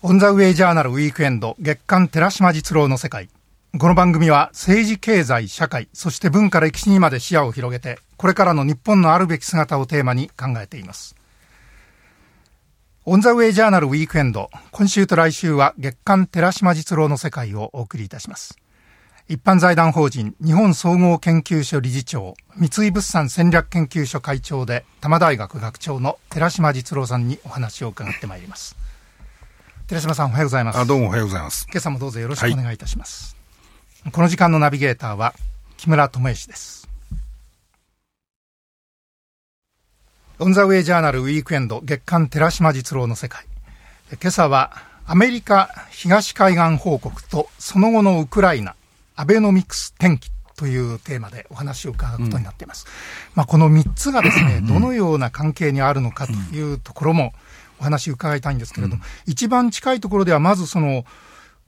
[0.00, 3.28] オンザウェイジャーナルウィークエンド月刊寺島実郎の世界。
[3.80, 11.16] この番組は政治、経済、社会、そして文化歴史にまで視野を広げて、これからの日本のあるべき姿をテーマに考えています。
[13.06, 18.56] オンザウェイジャーナルウィークエンド、今週と来週は月刊寺島実郎の世界をお送りいたします。
[19.26, 28.76] 一般財団法人日本総合研究所理事長、三井物産戦略研究所会長で多摩大学学長の寺島実郎さんにお話を伺ってまいります。
[29.88, 30.78] 寺島さんおはようございます。
[30.78, 31.66] あどうもおはようございます。
[31.70, 33.34] 今朝もどうぞよろしくお願いいたします。
[34.02, 35.32] はい、この時間のナビゲーターは
[35.78, 36.86] 木村智之です。
[40.40, 43.46] オンザウェイジャーナルウィークエンド月刊寺島実郎の世界。
[44.10, 48.74] 今朝はアメリカ東海岸報告とその後のウクライナ
[49.16, 52.84] アベノミクス転機というテーマでお話を伺うことになっています。
[52.86, 52.92] うん、
[53.36, 57.32] まあ、この3つがですね、 どのような関係にあるのかというところも、
[57.80, 61.04] お話伺いたいんですけれども、うん、一番近いところではまずその、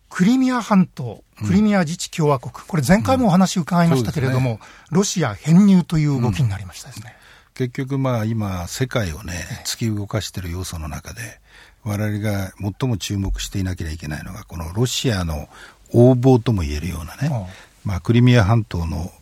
[0.08, 7.14] クリミア半島、クリミア自治共和国、これ前回もお話伺いましたけれども、うんね、ロシア編入という動きになりましたですね。
[7.54, 11.40] 結局まあ今、世界をね、突き動かしている要素の中で、
[11.84, 15.48] 我々が最も注目していなければいけないのが、このロシアの
[15.92, 17.48] 横暴とも言えるようなね、
[17.84, 19.12] まあ、クリミア半島の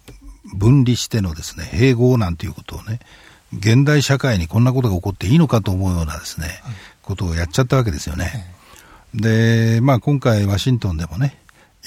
[0.55, 3.01] 分離してのですね、併合なんていうことをね、
[3.53, 6.49] 現代社会にこんなことが起こっていいのかと思うようなですね、
[7.03, 8.55] ことをやっちゃったわけですよね。
[9.15, 11.39] で、まあ今回ワシントンでもね、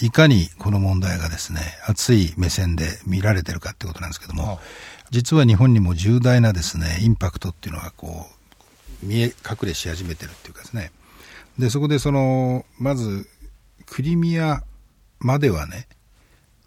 [0.01, 4.59] いかにこの問題がですね、熱い目線で見られてるかってことなんですけども、
[5.11, 8.27] 実は日本にも重大なですね、インパクトっていうのがこ
[9.03, 10.91] う、見え隠れし始めてるっていうかですね。
[11.59, 13.29] で、そこでその、まず、
[13.85, 14.63] クリミア
[15.19, 15.87] まではね、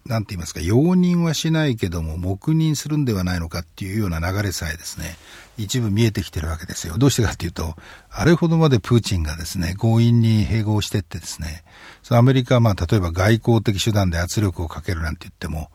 [0.05, 5.17] なんて言いますか、容認はしないけども、黙認するんではないのかっていうような流れさえですね、
[5.57, 6.99] 一部見えてきてるわけですよ。
[6.99, 7.75] どうしてかっていうと、
[8.11, 11.63] あれほどまでプーチンがですね、強引に併合してってですね、
[12.09, 15.71] アメリカはまあ、例えば外交的手段で圧力をかけるなんて言っても、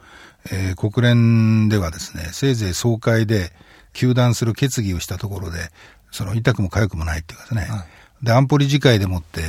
[0.53, 3.53] えー、国連ではですね、せいぜい総会で
[3.95, 5.71] 糾弾する決議をしたところで、
[6.13, 7.85] その痛くも痒くもないっていうかですね、は
[8.23, 9.45] い、で、安保理事会でもって、え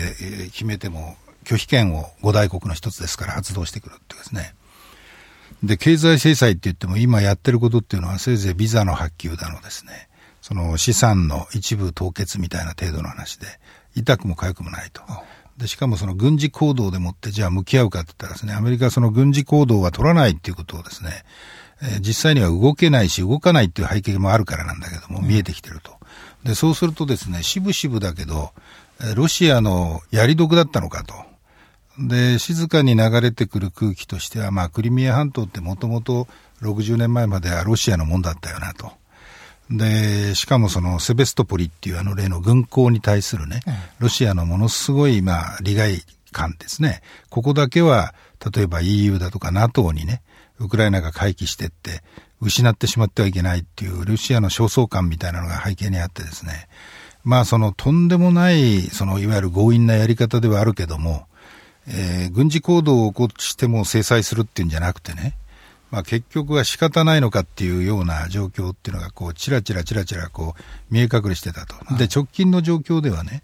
[0.47, 4.55] ー、決めても、拒否権を五大国の一つですから発動してくるっていうですね、
[5.63, 10.09] で、経済制裁って言っても今やってることっていうのはせいぜいビザの発給だのですね、
[10.41, 13.45] その資産の一部凍結みたいな程度の話で、
[13.95, 15.01] 痛くも痒くもないと。
[15.57, 21.23] で、しかもその軍事行動でもってじゃあ向き合うかって言ったらですね、アメリカはその軍事行動は取らないっていうことをですね、
[21.83, 25.91] えー、実際には動けないし動かないっていう背景もあるからなんだけども、見えてきてると。
[26.43, 28.51] で、そうするとですね、渋々だけど、
[29.15, 31.13] ロシアのやり得だったのかと。
[31.97, 36.27] で、静かに流れてくる空気としては、まあ、クリミア半島ってもともと
[36.61, 38.91] 60年前まではロシアのもんだったよなと。
[39.69, 43.61] で、しかもそのセベストポリっていうあの例の軍港に対するね、
[43.99, 47.01] ロシアのものすごい、まあ、利害感ですね。
[47.29, 48.13] ここだけは、
[48.53, 50.21] 例えば EU だとか NATO にね、
[50.59, 52.03] ウクライナが回帰してって、
[52.41, 56.67] 失ってしまってはいけないっていうロシアの焦燥感みたいなのが背景にあってですね。
[57.23, 61.27] まあそのとんでもない、そのいわゆる強引なやり方ではあるけども、
[61.87, 65.35] えー、軍事行動を起こしても制裁するっていうんじゃなくてね、
[65.89, 73.41] まあ、結局は仕方ないのかっていうような状況っていうのがこうちらちらちらちらこう見え隠れしてたと、で直近の状況ではね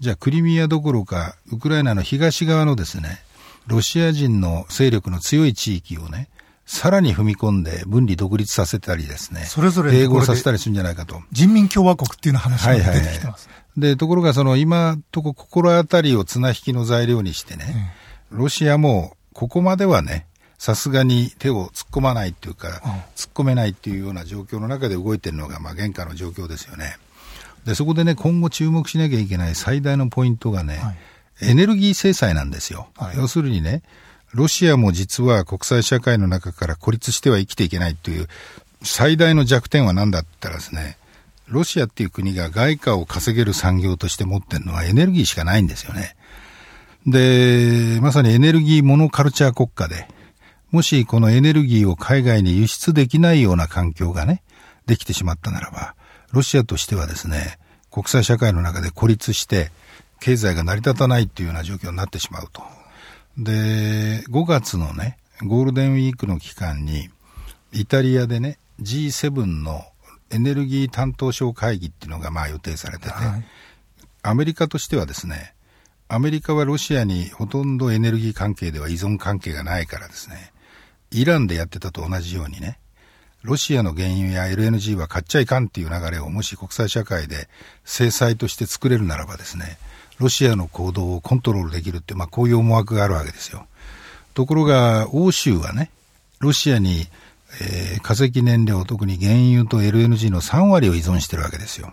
[0.00, 3.22] じゃあクリミアどころかウクライナの東側のですね
[3.66, 6.28] ロシア人の勢力の強い地域をね
[6.66, 11.20] さらに踏み込んで分離独立させたりですね、それぞれ併合させたりするんじゃないかと。
[11.30, 13.48] 人民共和国っていうの話が出てきてます。
[13.48, 17.94] はいはいはいで、ところがその今とこ心当たりを綱引きの材料にしてね、
[18.30, 20.26] うん、ロシアもここまではね、
[20.58, 26.96] さすがに手を突っ込まないっていうか、うん、突っ込めないっていうような状況の中で動いてるのが、まあ、現下の状況ですよね。
[27.66, 30.92] で、そこでね、今後注目しなきゃいけない最大のポイントがね、は
[31.42, 32.88] い、エネルギー制裁なんですよ。
[32.96, 33.82] はい、要するにね、
[34.32, 38.28] ロシアも実は国際社会の中から孤立しては生きていけないという
[38.82, 40.98] 最大の弱点は何だって言ったらですね、
[41.48, 46.16] ロシアっていう国が外貨を稼げる産業として持ってるのはエネルギーしかないんですよね。
[47.06, 50.08] で、まさにエネルギーモノカルチャー国家で、
[50.70, 54.42] もしこのエネルギーを海外に輸出できないような環境がね、
[54.86, 55.94] できてしまったならば、
[56.32, 57.58] ロシアとしてはですね、
[57.90, 59.70] 国際社会の中で孤立して、
[60.20, 62.62] 経済が成り立たないっていうような状況になってしまうと。
[63.36, 67.10] で、5月のね、ゴールデンウィークの期間に、
[67.72, 69.84] イタリアでね、G7 の
[70.30, 73.44] エネルギー担当省会議っていうのがまあ予定されてて、はい、
[74.22, 75.54] アメリカとしてはですね、
[76.08, 80.52] アメリカはロシアにほとんどエネルギー関係では依存関係がないからですね、
[81.10, 82.78] イランでやってたと同じようにね、
[83.42, 87.48] ロシアの原油や LNG は買っちゃいかんっていう流れをもし国際社会で
[87.84, 89.78] 制裁として作れるならばですね、
[90.18, 93.66] ロシアの行動をコントロールできるって、まあ、こういう思惑があるわけですよ。
[94.32, 95.90] ところが、欧州はね、
[96.38, 97.06] ロシアに、
[97.60, 101.92] えー、化石燃料、特に原油と LNG の3割を依存してるわけですよ。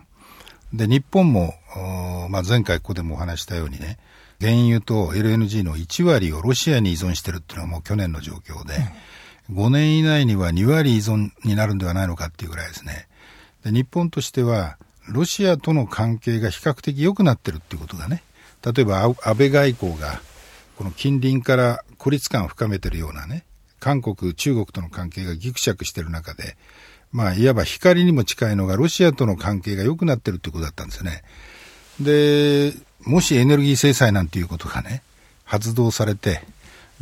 [0.73, 1.53] で、日本も、
[2.29, 3.97] まあ、前回ここでもお話したようにね、
[4.39, 8.75] 原油と LNG の1割をロシアに依存してるっていうのはもう去年の状況で、
[9.49, 13.07] うん、5年以内には2割依存になるんではないのかっていうぐらいですね。
[13.63, 14.77] で日本としては、
[15.07, 18.23] ロシアとの関係が比較的良くなってるっていうことがね、
[18.63, 20.21] 例えば安倍外交が、
[20.77, 23.43] この近隣から孤立感を深めてるようなね、
[23.81, 26.55] 韓国、中国との関係がぎくしゃくしてる中で、
[27.11, 31.23] まあ、いわば光にも近いのが、ロシアとの関係が良くなってるってことだったんですよね。
[31.99, 32.73] で、
[33.03, 35.01] もしエネルギー制裁なんていうことがね、
[35.43, 36.41] 発動されて、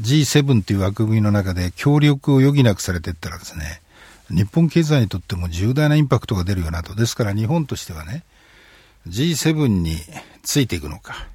[0.01, 3.81] G7 という枠組みの中で協力を余儀なくされていったらですね、
[4.29, 6.95] 日本経済にとっても重大なインパクトが出るよなと。
[6.95, 8.23] ですから日本としてはね、
[9.07, 9.97] G7 に
[10.43, 11.27] ついていくのか、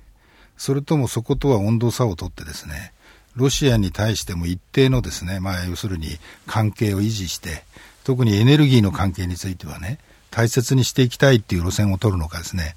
[0.56, 2.92] それともそことは温度差をとってですね、
[3.36, 7.64] ロシアに対しても一定のですね、まあ要するに関係を維持して、
[8.04, 9.98] 特にエネルギーの関係についてはね、
[10.30, 12.76] 大切にしていきたいっていう路線を取るのかですね、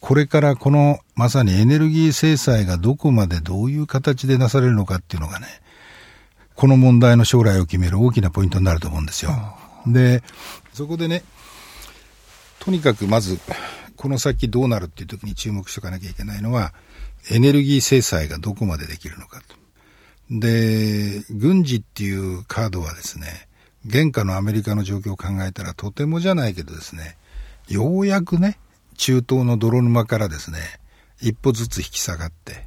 [0.00, 5.46] これからこのまさにエネルギー制裁がどこまでどういう形でなされるのかっていうのがね、
[6.54, 9.30] この問題の将来を決める大きなポイントになると思うんですよ。
[9.86, 10.22] で、
[10.72, 11.22] そこでね、
[12.58, 13.38] とにかくまず、
[13.96, 16.72] この先どうなるっていう時に注目しておかなきゃいけないのは、
[17.30, 19.57] エネルギー制裁がどこまでできるのかと。
[20.30, 23.48] で、軍事っていうカードはですね、
[23.86, 27.16] 現下のアメリカの状況を考えたらとてもじゃないけどですね、
[27.68, 28.58] ようやくね、
[28.96, 30.58] 中東の泥沼からですね、
[31.20, 32.66] 一歩ずつ引き下がって、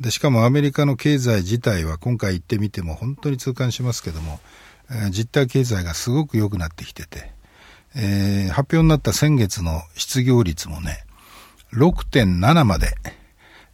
[0.00, 4.40] で、しかもアメリカの経済自体は今回行ってみても本当に痛感しますけども、
[4.90, 7.32] え、実体経済がすごく良くなってきてて、
[7.94, 11.04] えー、発表になった先月の失業率もね、
[11.72, 12.94] 6.7まで、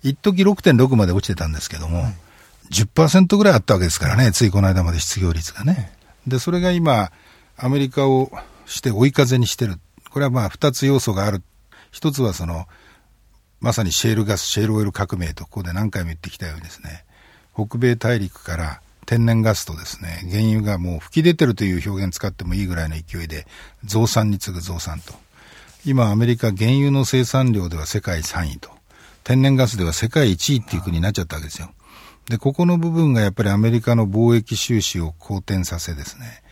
[0.02, 2.14] 一時6.6まで落ちてたんですけども、はい、
[2.70, 5.92] 10%ぐらいあったわけですからね、ついこの間まで失業率がね。
[6.26, 7.10] で、それが今、
[7.56, 8.30] アメリカを
[8.66, 9.78] して追い風にしてる。
[10.10, 11.42] これはまあ二つ要素がある
[11.90, 12.66] 一つはその、
[13.60, 17.04] まさにシェールガス、シェールオイル革命とここで何回も言ってきたようにですね、
[17.54, 23.46] 北米大陸から天然ガスとですね、原油がもう吹き出てるという表現使ってもいいぐらいの勢いで、
[23.84, 25.14] 増産に次ぐ増産と。
[25.86, 28.70] 今アメリカ原油の生産量では世界3位と。
[29.24, 31.70] 天然ガスでは世界1位っていう国になっちゃったわけですよ。
[32.28, 36.42] で、ここの部分がやっぱりアメリカの貿易収支を好転させですね、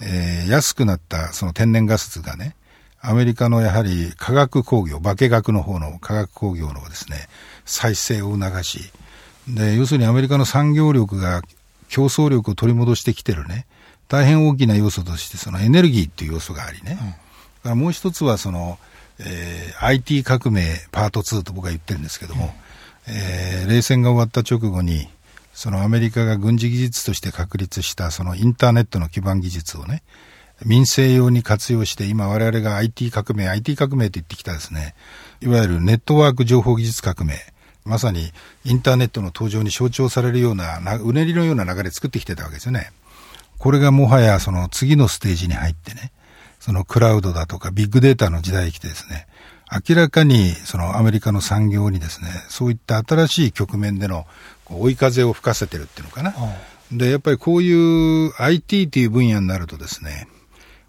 [0.00, 2.56] えー、安くなったその天然ガスがね、
[3.02, 7.28] アメリカのやはり化学工業、化学の方の化学工業のですね、
[7.64, 8.90] 再生を促し、
[9.48, 11.42] で、要するにアメリカの産業力が
[11.88, 13.66] 競争力を取り戻してきてるね、
[14.10, 17.18] 大変大きな要素としてそのエネルギーっていう要素がありね、うん、か
[17.64, 18.78] らもう一つはその、
[19.20, 22.50] えー、IT 革命パート2と僕は言ってるんですけども、うん、
[23.12, 25.08] えー、冷戦が終わった直後に、
[25.52, 30.02] そのアメリカが軍事技術として確立したそのインターネットの基盤技術をね、
[30.64, 34.94] 民生用に活用して、今我々が IT 革命、IT 革命と言ってきたですね、
[35.40, 37.34] いわゆるネットワーク情報技術革命、
[37.84, 38.30] まさに
[38.64, 42.92] インターネットの登場に象徴されるような、うねりのような流れ作ってきてたわけですよね。
[43.58, 46.12] これがもはやその次のステージに入ってね、
[46.60, 49.26] そのクラウドだとかビッグデータの時代に来てですね、
[49.70, 54.26] 明らかにそのアメリカの産業にですね、そういった新しい局面での
[54.68, 56.34] 追い風を吹かせてるっていうのかな。
[56.92, 57.72] で、やっぱりこうい
[58.26, 60.26] う IT という分野になるとですね、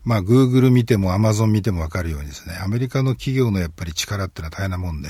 [0.04, 5.10] まあ、グーグル見てもアマゾン見てもわかるようにですね、アメリカの企業のやっぱり力っていうのは大変なもんで、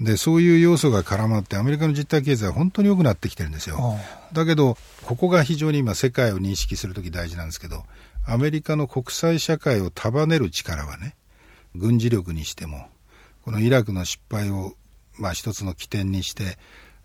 [0.00, 3.98] で、そういう要素が絡まって、アメリカの実体経済は本当に良くなってきてるんですよ。
[4.32, 7.84] だけど、ここが非常に今世界を認識するとき大事なんですけど、
[8.24, 11.14] アメリカの国際社会を束ねる力はね、
[11.74, 12.88] 軍事力にしても、
[13.44, 14.74] このイラクの失敗を、
[15.18, 16.58] まあ一つの起点にして、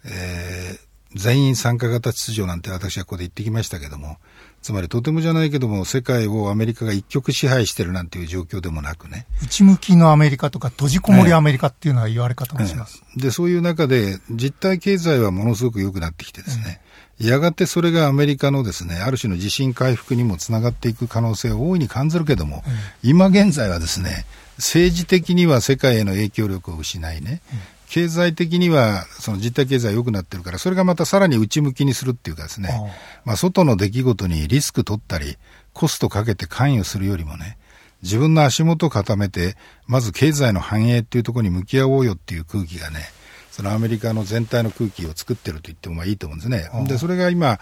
[0.06, 4.18] えー、全員参加型秩序なんて私はここで言ってきましたけども、
[4.62, 9.28] つまりとてもじゃないけども、世界をアメリカが一極支配してるなんていう状況でもなくね。
[9.44, 13.04] 内向きのアメリカとか閉じこもりアメリカっていうのは言われ方もします。
[13.18, 16.82] で、そういう中で実体経済はものすごく良くなってきてですね、
[17.20, 22.64] やがてそれがアメリカのですね、ある種の地震回復にもつながっていく可能性を大いに感じるけども、
[23.04, 24.26] 今現在はですね、
[24.58, 27.42] 政治的には世界への影響力を失いね、
[27.90, 32.70] 経済的にはその実体経済良くなってるから、それがまたさらに内向きにするっていうかですね、
[33.26, 35.38] まあ、外の出来事にリスク取ったり、
[35.74, 37.58] コストかけて関与するよりもね、
[38.04, 39.56] 自分の足元を固めて、
[39.88, 43.00] まず経済の繁栄っていうところに向き合おうよっていう空気がね、
[43.52, 46.68] そのアメリカの全体の空気を作ってると言ってもまあいいと思うんですね。
[46.88, 47.60] で、それが今、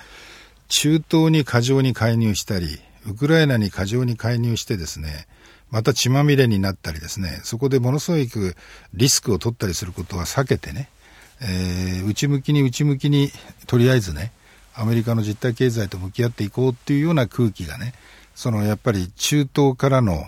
[0.70, 5.28] 中東に過剰に介入したり、ウクライナに過剰に介入してですね、
[5.72, 8.56] また血まみれになったりですね、そこでものすごく
[8.94, 10.90] リスクを取ったりすることは避けてね、
[11.42, 13.32] えー、内向きに内向きに
[13.68, 14.32] とりあえずね、
[14.76, 17.94] アメリカの実体経済と向き合っていこうっていうような空気がね、
[18.36, 20.26] そのやっぱり中東からの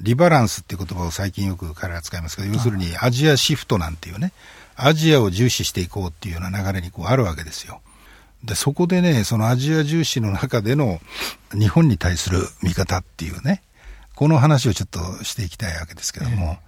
[0.00, 4.32] リバランスっていう言葉を最近よく彼ら使いますけど、要するにアジアシフトなんていうね、
[4.74, 7.80] アジアを重視していこうっていうような流れにこうあるわけですよ。
[8.42, 11.00] で、そこでね、そのアジア重視の中での
[11.52, 13.62] 日本に対する見方っていうね、
[14.14, 16.58] この話をちょっとしていきたいわけですけども、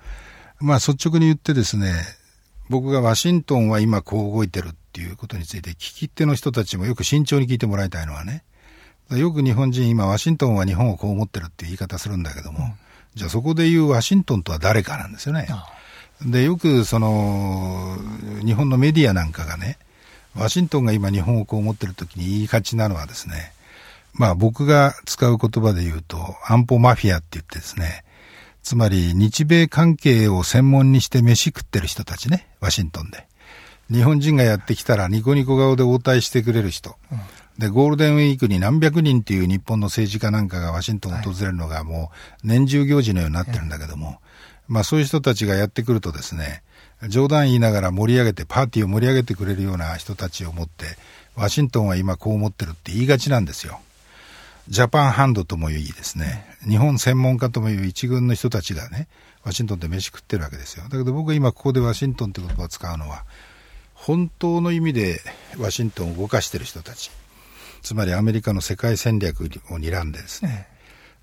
[0.60, 1.92] えー、まあ率直に言ってですね、
[2.70, 8.44] 僕がワシントンは今こう動いてるっていうことについて聞き手の人たちもよく慎重に聞いてもらいたいのはね、
[9.10, 12.72] よく日本人今ワシントンは日本をこう思ってるっていう言い方するんだけども、うん、
[13.14, 15.46] じゃあそこで言うワシントンとは誰かなんですよね。
[16.24, 17.98] で、よくその、
[18.44, 19.78] 日本のメディアなんかがね、
[20.34, 23.52] ワシントンが今日本をこう思ってる時に言いがちなのはですね、
[24.14, 28.04] まあ僕が使う言葉で言うと、安保マフィアって言ってですね、
[28.62, 33.26] つまり日米関係を専門にして飯食ってる人たちね、ワシントンで。
[33.90, 36.96] 日本人がやってきたらニコニコ顔で応対してくれる人。
[37.12, 37.18] うん、
[37.58, 42.10] で、ゴールデンウィークに何百人っていう日本の政治家なんかがワシントンを訪れるのがも
[42.42, 44.20] う年中行事のようになってるんだけども、
[44.68, 46.62] まあそういう人たちがやってくるとですね、
[47.08, 50.86] 冗談言いながら盛り上げて、パーティーを盛り上げてくれるような人たちを持って、
[51.34, 53.80] ワシントンは今こう思ってるって言いがちなんですよ。
[54.68, 59.08] ジャパンハンドともいいですね、日本専門家ともいう一軍の人たちがね、
[59.42, 60.84] ワシントンで飯食ってるわけですよ。
[60.84, 63.24] だけど僕は今ここでワシントンという言葉を使うのは、
[63.92, 65.20] 本当の意味で
[65.58, 67.10] ワシントンを動かしている人たち、
[67.82, 70.66] つまりアメリカの世界戦略を睨んでですね、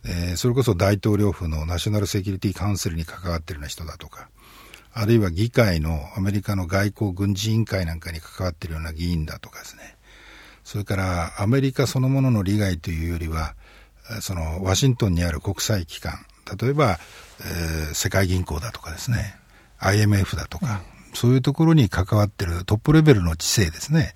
[0.05, 4.29] えー、それこそ大統領府のナショナルセキュリティカウンセルに関わってるような人だとか、
[4.93, 9.95] あるいは議会のアメリカの外交軍事委員会なんかに関わってるような議員だとかですね、
[10.63, 13.56] それからアメリカそのものの利害というよりは、
[14.22, 16.25] そのワシントンにある国際機関、
[16.60, 17.00] 例えば、
[17.39, 19.36] えー、世界銀行だとかですね、
[19.80, 24.13] IMF だとか、うん、そういうところに関わってるトップレベルの知性ですね。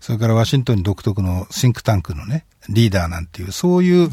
[0.00, 4.10] それからワシントンに独特のシンクタンクのね、リーダーなんていう、そういう、うん、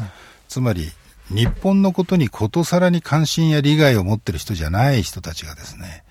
[0.48, 0.90] つまり
[1.30, 6.04] 日本のことにことさらに関心や利害を持ってる人じゃない人たちがですね、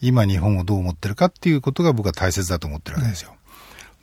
[0.00, 3.34] 今日本をどう思ってるかっていうことが僕は大切だと思ってるわけですよ。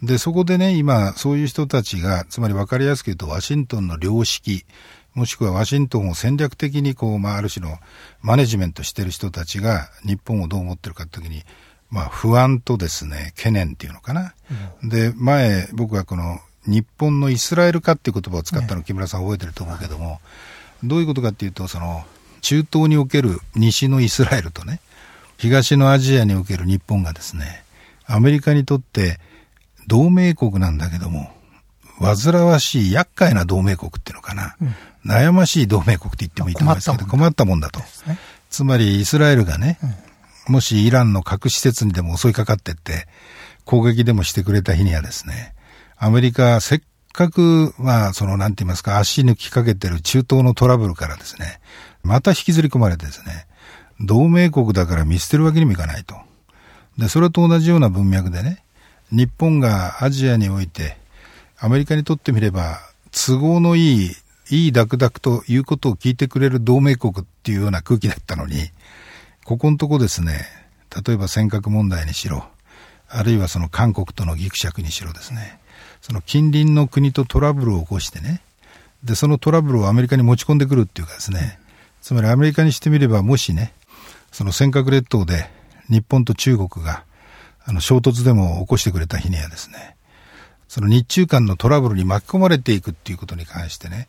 [0.01, 4.65] うん、で、そこでね、今、そういう人たちが、つまり分かりやすく言うと、ワシントンの良識、
[5.13, 7.77] もしくはワシントンを戦略的にこう、まあ、ある種の
[8.21, 11.43] マネジメントしてる人たちが日本をどう思ってるかって時に、
[11.89, 14.33] まあ、不安とですね、懸念っていうのかな。
[14.83, 20.19] うん、で、前、僕はこの、日本のイスラエル化っていう言葉を使ったの、木村さん覚えてると思うけども、
[20.83, 22.05] どういうことかっていうと、その、
[22.41, 24.81] 中東における西のイスラエルとね、
[25.37, 27.63] 東のアジアにおける日本がですね、
[28.05, 29.19] アメリカにとって
[29.88, 31.32] 同盟国なんだけども、
[32.00, 34.75] 煩わしい厄介な同盟国っていうのかな、うん、
[35.10, 37.80] 悩ましい同盟国って言ってもいいと思いますけど、困ったもんだと。
[37.80, 37.86] ね、
[38.50, 39.80] つまりイスラエルがね、
[40.48, 43.08] うん、もしイランの核施設にでも襲いかかってって、
[43.63, 45.56] 攻撃でもしてくれた日にはですね、
[45.98, 46.82] アメリカせっ
[47.13, 51.60] かく、まあ、その、なんて言いますか、足抜きかけてる中東のトラブルからですね、
[52.04, 53.48] また引きずり込まれてですね、
[54.01, 56.15] 同盟国だから見捨てるわけにもいかないと。
[56.98, 58.64] で、それと同じような文脈でね、
[59.12, 60.97] 日本がアジアにおいて、
[61.57, 62.79] アメリカにとってみれば、
[63.12, 64.12] 都合のいい、
[64.50, 68.69] いいダクダクということを聞いてくれる同盟国っていうような空気だったのに、
[69.43, 70.45] ここのとこですね、
[71.05, 72.45] 例えば尖閣問題にしろ、
[73.07, 75.59] あるいはその韓国とのギクシャクにしろですね、
[76.01, 78.41] その近隣の国とトラブルを起こしてね、
[79.03, 81.59] で、そのトラブルをアメリカに持ち込んでくるっていうかですね、
[82.01, 83.74] つまりアメリカにしてみれば、もしね、
[84.31, 85.50] その尖閣列島で
[85.89, 87.03] 日本と中国が
[87.65, 89.95] あの衝突でも起こしてくれた日にはですね、
[90.67, 94.07] その日中間のトラブルに巻き込まれていくっていうことに関してね、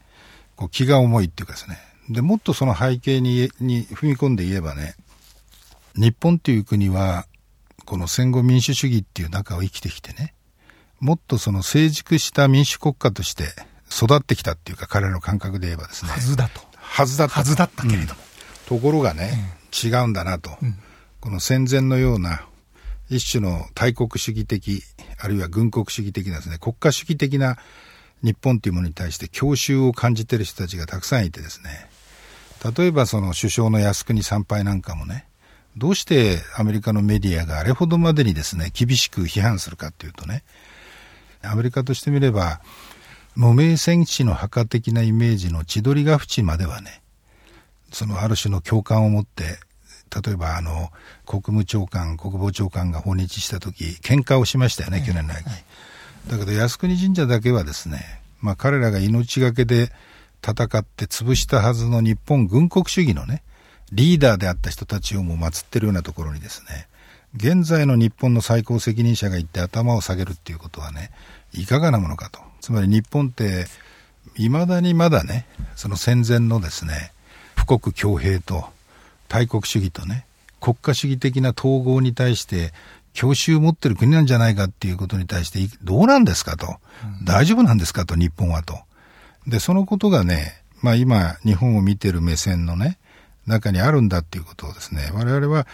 [0.56, 1.78] こう気が重いっていうかですね、
[2.10, 4.94] で、もっとその背景にに踏み込んで言えばね、
[5.94, 7.26] 日本っていう国は、
[7.84, 10.34] この戦後民主主義っていう中を生きてきてね、
[11.00, 13.44] もっとその成熟した民主国家として
[13.90, 16.10] 育ってきたっていうか、彼らの感覚で言えばですね。
[16.10, 16.60] はずだと。
[16.76, 17.34] はずだった。
[17.34, 18.20] はずだったけれども。
[18.70, 20.78] うん、ところがね、うん、違うんだなと、うん。
[21.20, 22.46] この戦前のような
[23.08, 24.82] 一種の大国主義的、
[25.18, 27.56] あるいは軍国主義的なですね、国家主義的な
[28.22, 31.88] 日本というものに対して郷愁を感じている人たちがたくさんいてですね、
[32.76, 35.26] 例えばその首相の靖国参拝なんかもね、
[35.76, 40.42] どうしてアメリカのメディアがあれほどまでにですね、厳しく批判するかっていうとね、
[41.42, 42.60] アメリカとしてみれば、
[43.34, 47.02] 無名戦士の墓的なイメージの千鳥ヶ淵まではね、
[47.92, 49.58] そのある種の共感を持って、
[50.14, 50.90] 例えばあの、
[51.26, 55.44] 国務長官、国防長官が訪日した時、喧嘩をしましたよね、去年の秋。
[56.28, 59.92] だけど靖国神社だけはですね、まあ彼らが命がけで
[60.42, 63.42] 戦って潰したはずの日本軍国主義のね、
[63.92, 66.88] リーダーであった人たちをも祀ってるようなところにですね、
[67.36, 71.10] 現在の日本の最高責任者が行って頭を下げるっていうことはね、
[71.52, 72.40] いかがなものかと。
[72.60, 73.66] つまり日本って、
[74.34, 75.46] 未だにまだね、
[75.76, 77.12] その戦前のですね、
[77.56, 78.68] 富国強兵と
[79.28, 80.26] 大国主義とね、
[80.61, 82.73] 国家主義的な統合に対して
[83.12, 86.76] 教習を持ってる国なんじゃないかっていうことに対して、どうなんですかと、
[87.21, 88.78] うん、大丈夫なんですかと、日本はと。
[89.47, 92.99] で、そのことがね、まあ今、日本を見てる目線のね、
[93.47, 95.66] 中にあるんだっていうことをですね、我々は、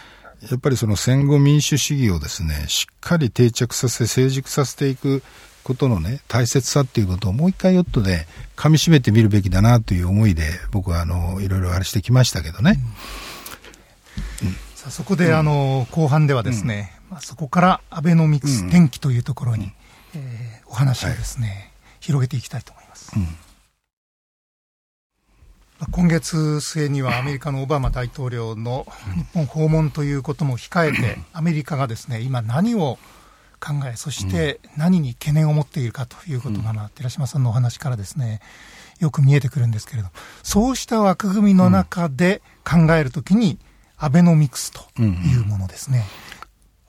[0.49, 5.23] やっぱりその戦後民主主義をですね、しっかり定着させ、成熟させていく
[5.63, 12.71] ことのね、大切さっていうことをもう一回ヨットで噛み締めてみるべきだなという思いで、僕はあの、いろいろあれしてきましたけどね。
[12.71, 12.93] うん、
[14.83, 19.71] さあそこで、あの、後半ではですね、まあ、そこからアベノミクス転機というところに、
[20.13, 21.57] えー、お話をですね、はい、
[22.01, 23.13] 広げていきたいと思います。
[25.89, 28.85] 今月末には アメリカのオバマ大統領の
[29.15, 32.99] 日本訪問ということも控えて、アメリカがですね今、何を
[33.61, 38.41] 考え、そして何に懸念を持っているかということが、まあ、寺島さんのお話からですね
[38.99, 40.09] よく見えてくるんですけれど
[40.43, 43.57] そうした枠組みの中で考えるときに、
[44.03, 46.03] アベノミクスというものですね。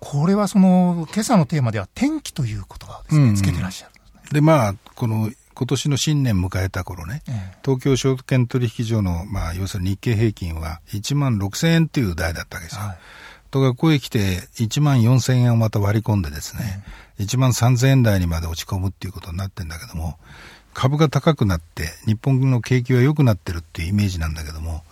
[0.01, 4.21] これはその、今朝のテーマでは天気という言葉をですね、つけてらっしゃるんですね。
[4.33, 12.83] で、まあ、この、今年の新年迎えた頃ね、ええ、東京証券取引所の、まあ、要するに日経平均は1万6000円っていう台だったわけですよ。
[12.83, 12.99] はい、
[13.53, 16.83] とが、ここへ来て1万4000円をまた割り込んでですね、
[17.21, 20.19] え、1万3000円台にまで落ち込むっていうことになってんだけども、
[20.73, 24.83] 株が高くなって、日本の景気は良くなってるっていうイメージなんだけども、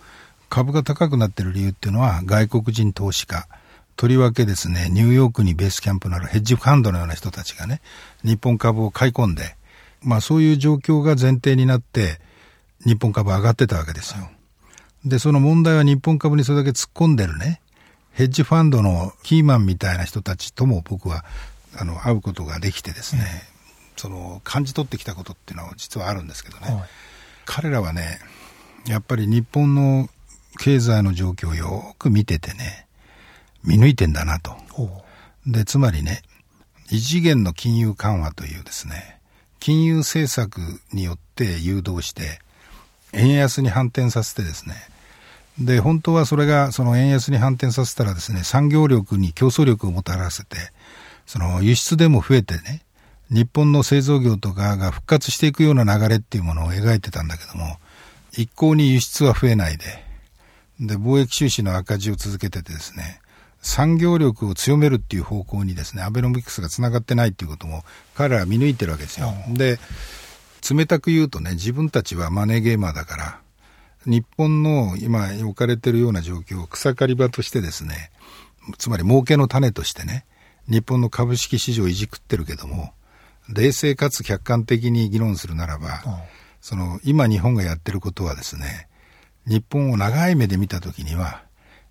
[0.53, 3.47] 株が高くなってる理由っていうのは外国人投資家、
[3.95, 7.81] とりわけですね、ニューヨークにベースキャンプのあるヘッジファンドのような人たちがね、
[8.23, 9.55] 日本株を買い込んで、
[10.03, 12.19] まあそういう状況が前提になって、
[12.85, 14.29] 日本株上がってたわけですよ。
[15.03, 17.59] で、その問題は日本株にそれだけ突っ込んでるね、
[18.11, 21.25] ヘッジファンドのキーマンみたいな人たちとも僕は、
[21.75, 23.27] あの、会うことができてですね、うん、
[23.97, 26.83] その、感じ取ってきたことっていうのは実はあるんですけどね、はい、
[27.45, 28.19] 彼らはね、
[28.85, 30.09] やっぱり日本の
[30.59, 32.87] 経済の状況をよく見ててね、
[33.63, 34.55] 見抜いてんだなと。
[35.45, 36.21] で、つまりね、
[36.91, 39.19] 異次元の金融緩和というですね、
[39.59, 40.59] 金融政策
[40.91, 42.39] によって誘導して、
[43.13, 44.75] 円安に反転させてですね、
[45.59, 50.57] で、本当はそれが、その円安に反転させたらですね、産業力に競争力をもたらせて、
[51.25, 52.81] その輸出でも増えてね、
[53.29, 57.77] 日本の製造業とかが復活していくような流れっていうものを描いてたんだけども、
[58.31, 59.85] 一向に輸出は増えないで、
[60.79, 63.19] で、貿易収支の赤字を続けててですね、
[63.61, 67.83] 産業力を強めるっていう方向にですね、アベノミクスがつながってないっていうことも
[68.13, 69.33] 彼らは見抜いてるわけですよ。
[69.49, 69.79] で、
[70.69, 73.39] 冷たく言うとね、自分たちはマネーゲーマーだから、
[74.05, 78.11] 日本の今置かれてるような状況を草刈り場としてですね、
[78.77, 80.25] つまり儲けの種としてね、
[80.67, 82.93] 日本の株式市場をいじくってるけども、
[83.49, 86.01] 冷静かつ客観的に議論するならば、
[86.61, 88.87] その今日本がやってることはですね、
[89.45, 91.41] 日本を長い目で見たときには、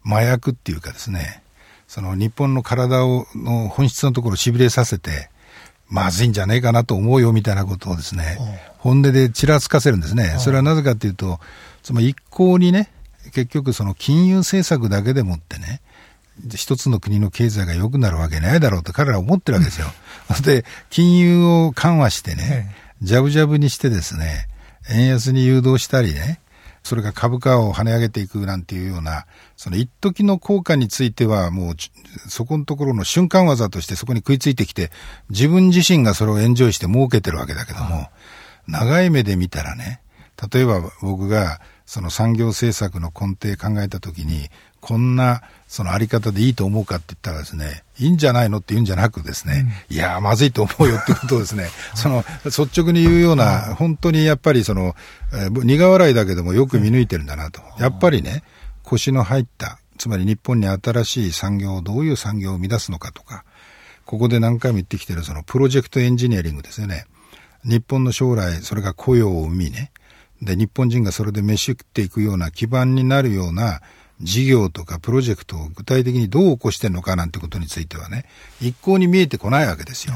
[0.05, 1.43] 麻薬っていうかですね、
[1.87, 5.31] その日本の体を、の本質のところを痺れさせて、
[5.89, 8.39] まずいんじゃねえかなと思うよみたいなことをですね、
[8.79, 10.37] 本音でちらつかせるんですね。
[10.39, 11.39] それはなぜかというと、
[11.83, 12.89] つまり一向にね、
[13.33, 15.83] 結局その金融政策だけでもってね、
[16.55, 19.87] 一つの国の経済が良くなるわけないだろうと彼らは思ってるわけですよ。
[20.43, 24.49] で、金融を緩和してね、ジャブジャブにしてですね、
[24.89, 26.41] 円安に誘導したりね、
[26.83, 31.75] それが株価を跳ね上げていくなんていうような、その一時の効果についてはもう、
[32.29, 34.91] そこのところの瞬間技としてそこに食いついてきて、
[35.31, 38.09] 自分自身がそれをエンジョイして儲けてるわけだけども、
[38.67, 40.01] 長い目で見たらね、
[40.53, 44.49] 例えば僕がその産業政策の根底考えたときに、
[44.83, 54.97] こんなそのあり方でいいと思うかって言ったらですね、いいんじゃないのって言うんじゃなくですね、うん、いやまずいと思うよってことをですね、その率直に言うような、本当にやっぱりその、
[55.33, 57.63] えー、苦笑いだけどもよく見抜いてるんだなと。
[57.79, 58.43] やっぱりね、
[58.83, 63.45] 腰の入った、つまり日本に新しい産業をどういう産業を生み出すのかとか、
[64.05, 67.05] ここで何回も言ってきてるそのプロジェクトエンジニアリングですよね。
[67.65, 69.93] 日本の将来、それが雇用を生みね、
[70.43, 73.81] で、日本人がそれで飯食っていくような基盤になるような
[74.23, 78.25] 事業とかプロジェクトを具体的にどう起こしてるのかなんてことについてはね、
[78.61, 80.15] 一向に見えてこないわけですよ。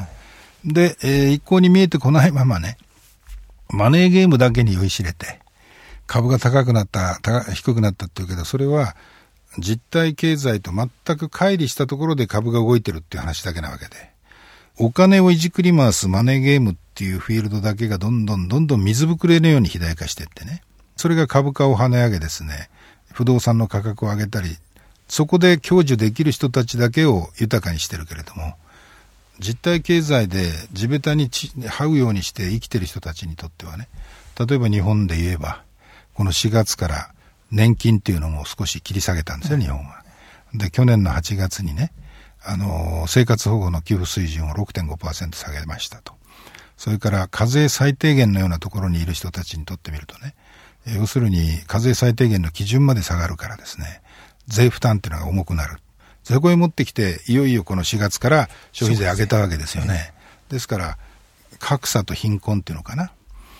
[0.64, 2.78] で、えー、一向に見えてこないままね、
[3.68, 5.40] マネーゲームだけに酔いしれて、
[6.06, 7.18] 株が高くなった、
[7.52, 8.96] 低くなったっていうけど、それは
[9.58, 14.10] 実体経済と全く乖離したところで株が動いてるっていう話だけなわけで、
[14.78, 20.62] お金をいじくり回すマネーゲームっていうフィールドだけがどんどんどんどん水ぶくれのように肥大化してってね。
[20.96, 22.70] それが株価を跳ね上げですね、
[23.16, 24.58] 不動産の価格を上げたり、
[25.08, 28.56] そこで享受できる人たちだけを豊かにしてるけれども、
[29.38, 33.88] 実体経済で地べたに這うようにして生きてる人たちにとってはね、
[34.38, 35.62] 例えば日本で言えば、
[36.12, 37.10] この4月から
[37.50, 40.02] 年金っていうのも少し切り下げたんですよ、日本は。
[40.52, 41.94] で、去年の8月にね、
[42.44, 46.12] あの、生活保護の給付水準を6.5%下げましたと。
[46.76, 50.34] それから課税最低限のようなところにいる人たちにとってみるとね、
[50.94, 54.02] 要するに課税最低限の基準まで下がるからですね、
[54.46, 55.78] 税負担っていうのが重くなる。
[56.22, 60.12] そこへ持ってきて、いよいよこの4月から消費税上げたわけですよね。
[60.48, 60.98] ですから、
[61.58, 63.12] 格差と貧困っていうのかな。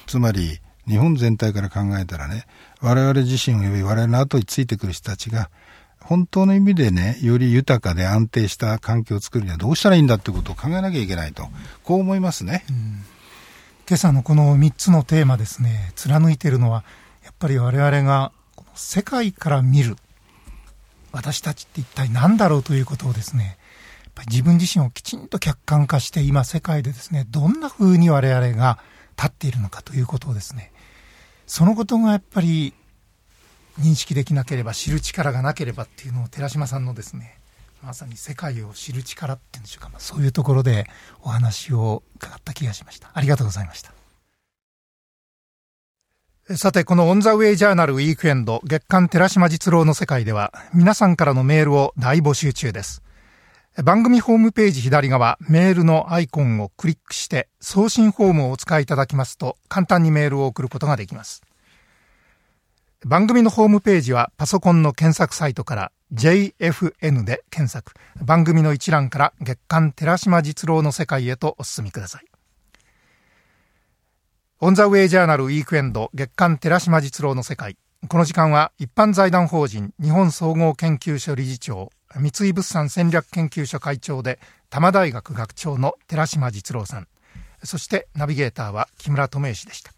[0.07, 2.47] つまり、日本全体から考えたらね、
[2.81, 5.51] 我々自身及び我々の後についてくる人たちが、
[6.01, 11.49] 本当の意味でね、より豊かで安定した環境を作るにはどうしたらいいんだってことを考えなきゃいけないと、
[11.83, 12.65] こう思いますね。
[13.89, 16.85] 今朝のこの3つのテーマですね、貫いているのは、
[17.39, 18.33] ぱり我々が
[18.75, 19.97] 世界から見る、
[21.13, 23.59] 私たちって一体何だろうということをですね、
[24.29, 28.79] 自分自身をきちんと客観化して今世界でですね、どんな風に我々が
[29.17, 30.73] 立っているのかということをですね、
[31.47, 32.75] そのことがやっぱり
[33.81, 37.39] 認識できなければ知る力がなければっていうのを寺島さんのですね
[37.83, 40.87] まさに世界を知る力っていうんでしょうか、ま、そういうところで
[41.23, 43.11] お話を伺った気がしました。
[43.13, 43.93] ありがとうございました。
[46.55, 53.03] さて、このオンザウェイジャーナルウィークエンド月刊寺島実郎の世界では皆さんからのメールを大募集中です。
[53.83, 61.43] 番組ホームページ左側メールのアイコンをクリックして送信フォームをお使いいただきますと簡単にメールを送ることができます。
[63.05, 67.93] 番組のホームページはパソコンの検索サイトから JFN で検索。
[68.25, 72.36] 番組の一覧から月刊寺島実郎の世界へとお進みください。
[74.59, 77.77] オンザウェイジャーナルウィークエンド月刊寺島実郎の世界。
[78.09, 84.39] この時間は一般財団法人日本総合研究所理事長、三井物産戦略研究所会長で
[84.71, 87.09] 多摩大学学長の寺島実郎さん。
[87.65, 89.93] そしてナビゲーターは木村智之でした。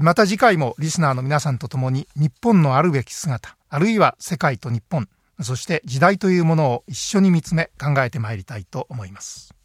[0.00, 5.08] また次回もリスナーの皆さんと共に日本のあるべき姿、あるいは世界と日本、
[5.40, 9.57] そして時代というものを一緒に見つめ考えてまいりたいと思います。